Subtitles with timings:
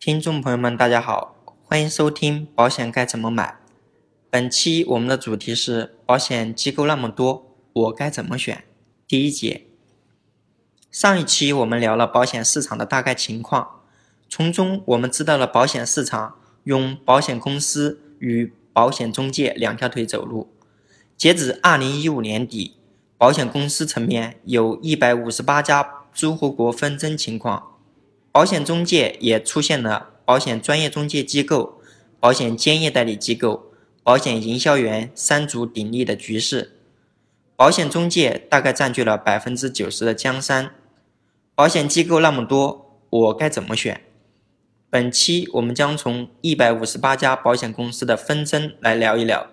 [0.00, 3.58] 听众朋友们，大家好，欢迎收听保险该怎么买。
[4.30, 8.64] 本期我们的主题是保险机构那么多，我该怎么选？
[9.06, 9.66] 第一节。
[10.90, 13.82] 上一期我们聊了保险市场的大概情况，
[14.26, 20.50] 从中我们知道了保险市场用保险公司与保险中介两条腿走路。
[21.18, 22.78] 截止二零一五年底，
[23.18, 27.69] 保险公司层面有一百五十八家诸侯国纷争情况，
[28.32, 31.80] 保险中介也出现了保险专业中介机构、
[32.20, 33.72] 保险兼业代理机构、
[34.04, 36.76] 保险营销员三足鼎立的局势。
[37.56, 40.70] 保险中介大概占据了百分之九十的江山。
[41.56, 44.00] 保险机构那么多，我该怎么选？
[44.88, 49.48] 本期我们将从一百五十八家保险公司的纷争来聊一聊，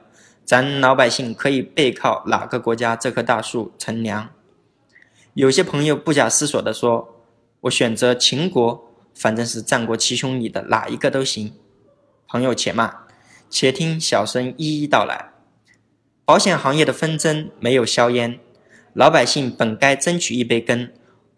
[0.45, 4.29] 咱老百姓可以背靠哪个国家这棵大树乘凉？
[5.33, 7.15] 有些朋友不假思索地说
[7.61, 11.53] ：“我选择秦国，反正是战国七雄里的哪一个都行。”
[12.27, 12.93] 朋友且慢，
[13.49, 15.31] 且听小生一一道来。
[16.25, 18.39] 保险行业的纷争没有硝烟，
[18.93, 20.89] 老百姓本该争取一杯羹。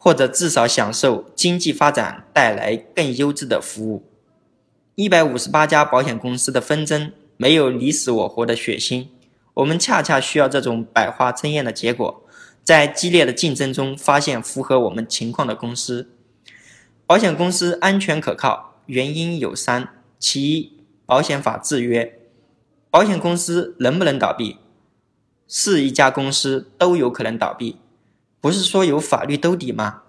[0.02, 4.10] 或者至少享受经济发展带来更优质的服务。
[4.96, 9.08] 一百五十八家保险公司的纷争没有你死我活的血腥，
[9.56, 12.24] 我们恰恰需要这种百花争艳的结果，
[12.70, 16.12] 在激烈的竞争中发现符合我们情况的公司。
[17.08, 19.88] 保险公司安全可靠，原因有三：
[20.20, 22.20] 其一，保险法制约，
[22.92, 24.58] 保险公司能不能倒闭？
[25.48, 27.78] 是一家公司都有可能倒闭。
[28.40, 30.04] 不是说有法律兜底吗？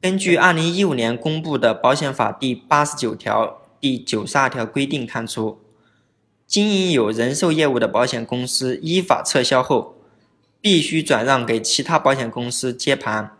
[0.00, 5.58] 根据二零一五年公布的保险法第八十九条、第九十二条规定看出，
[6.46, 9.95] 经营有人寿业务的保险公司依法撤销后，
[10.60, 13.32] 必须转让给其他保险公司接盘。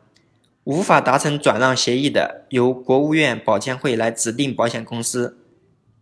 [0.64, 5.38] 无法达成转让协议的，由国务院保监会来指定保险公司。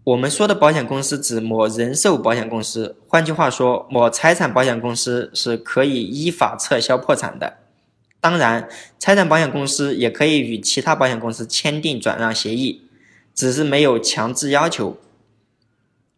[0.04, 7.58] 我们说的保险公司指某人寿保险公司，换句话说，某财产保险公司是可以依法撤销破产的。
[8.20, 8.68] 当然，
[8.98, 12.82] 财产保险公司也可以与其他保险公司签订转让协议，
[13.34, 14.96] 只是没有强制要求。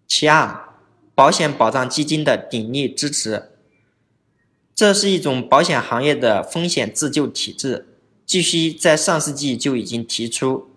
[0.06, 0.68] 其二，
[1.16, 3.50] 保险保障基金的鼎力支持，
[4.76, 7.86] 这是一种保险行业的风险自救体制，
[8.26, 10.68] 据悉在上世纪就已经提出。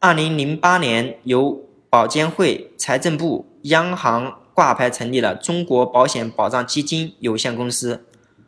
[0.00, 8.04] 二零零八年，由保监会、财政部、央行挂牌成立了中国保险保障基金有限公司，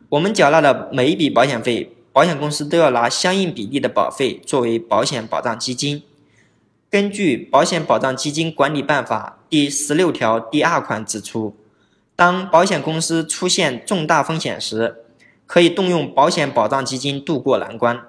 [0.08, 1.94] 我们缴纳的每一笔保险费。
[2.12, 6.02] 保险公司都要拿相应比例的保费作为保险保障基金。
[6.90, 11.54] 根据《保险保障基金管理办法》第十六条第二款指出，
[12.18, 15.04] 当保险公司出现重大风险时，
[15.46, 18.00] 可以动用保险保障基金渡过难关。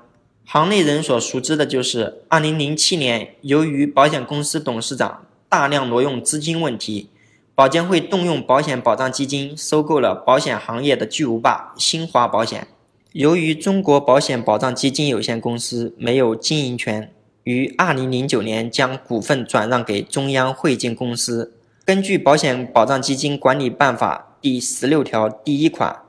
[0.44, 7.10] 行内人所熟知的就是2007年，由于保险公司董事长大量挪用资金问题，
[7.54, 12.68] 保监会动用保险保障基金收购了保险行业的巨无霸新华保险。
[13.12, 21.54] 由于中国保险保障基金有限公司没有经营权，于二零零九年将股份转让给中央汇金公司。
[21.90, 26.04] 根据《保险保障基金管理办法》第十六条第一款、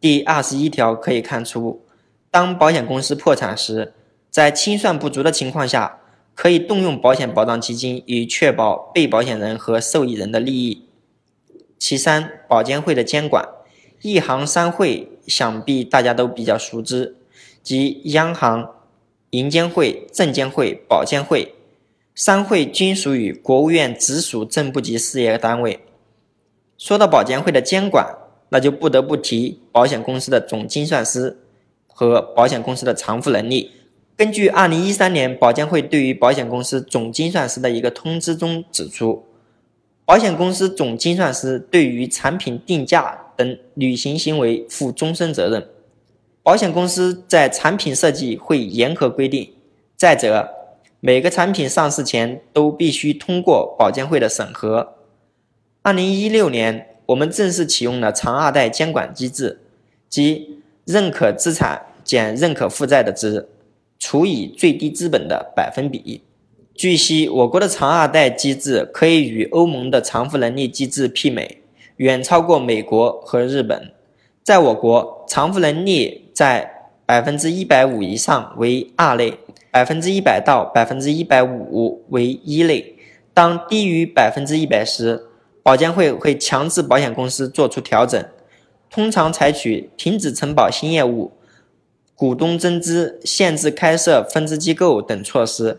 [0.00, 1.84] 第二十一条可以看出，
[2.30, 3.92] 当保险公司破产时，
[4.30, 6.00] 在清算不足的情况下，
[6.34, 10.86] 可以动用保险保障基金以确保被保险人和受益人的利益。
[11.78, 13.46] 其三，保监会的监管。
[14.00, 17.14] 一行三会想必大家都比较熟知，
[17.62, 18.70] 即央行、
[19.32, 21.54] 银监会、证监会、保监会
[22.16, 25.78] 商会均属于国务院直属正部级事业单位。
[26.78, 28.16] 说到保监会的监管，
[28.48, 31.36] 那就不得不提保险公司的总精算师
[31.86, 33.70] 和保险公司的偿付能力。
[34.16, 39.26] 根据二零一三年保监会对于保险公司总精算师的一个通知中指出，
[40.06, 43.22] 保险公司总精算师对于产品定价。
[43.36, 45.68] 等履行行为负终身责任，
[46.42, 49.52] 保险公司在产品设计会严格规定。
[49.94, 50.55] 再者，
[51.06, 54.94] 每个产品上市前都必须通过保监会的审核。
[55.82, 59.60] 二零一六年，我们正式启用了长二代监管机制，
[60.08, 63.48] 即认可资产减认可负债的值
[64.00, 66.22] 除以最低资本的百分比。
[66.74, 71.62] 据悉，我国的长二代机制可以与欧盟的偿付能力机制媲美。
[71.98, 73.92] 远超过美国和日本，
[74.42, 79.38] 在我国偿付能力在百分之一百五以上为二类，
[79.76, 82.96] 百分之一百到百分之一百五为一类。
[83.34, 85.26] 当低于百分之一百时，
[85.62, 88.24] 保监会会强制保险公司做出调整，
[88.88, 91.32] 通常采取停止承保新业务、
[92.14, 95.78] 股东增资、限制开设分支机构等措施。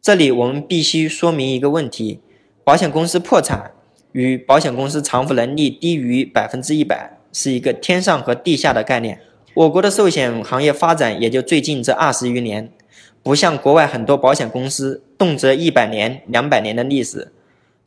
[0.00, 2.18] 这里我们必须说明一个问题：
[2.64, 3.70] 保险公司破产
[4.10, 9.20] 与保险公司偿付能力低于百分之一百是一个天上和地下的概念。
[9.54, 12.72] 我国的寿险行业发展也就最近这二十余年，
[13.22, 17.32] 不像国外很多保险公司动辄一百年、两百年的历史。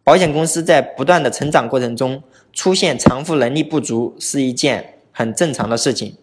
[0.03, 2.21] 保险公司在不断的成长过程中
[2.53, 6.15] 出现偿付能力不足是一件很正常的事情。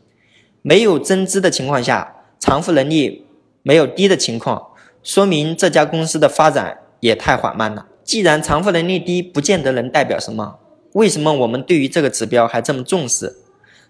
[0.62, 3.26] 没有增资的情况下，偿付能力
[3.62, 4.68] 没有低的情况。
[5.02, 7.88] 说明这家公司的发展也太缓慢了。
[8.04, 10.58] 既然偿付能力低，不见得能代表什么。
[10.92, 13.36] 为什么我们对于这个指标还这么重视？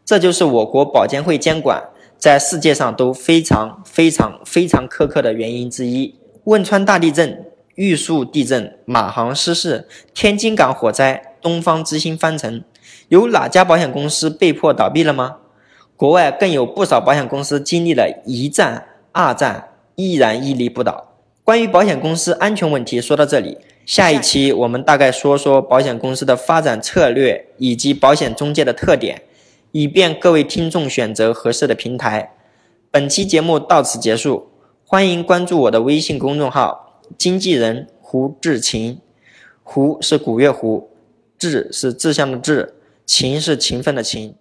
[0.05, 1.83] 这就是我国保监会监管
[2.23, 6.15] 在世界上都非常非常非常苛刻的原因之一。
[6.45, 12.63] 汶川大地震、玉树地震、马航失事、天津港火灾、东方之星翻沉，
[13.09, 15.39] 有哪家保险公司被迫倒闭了吗？
[15.97, 19.71] 国外更有不少保险公司经历了一战、二战。
[19.97, 21.13] 依然屹立不倒。
[21.45, 29.21] 关于保险公司安全问题，说到这里，下一期我们大概说说保险公司的发展策略以及保险中介的特点，
[29.73, 32.35] 以便各位听众选择合适的平台。
[32.91, 34.51] 本期节目到此结束，
[34.85, 39.01] 欢迎关注我的微信公众号“经纪人胡志勤”，
[39.65, 40.91] 胡是古月胡，
[41.39, 42.75] 志是志向的志，
[43.07, 44.35] 勤是勤奋的勤。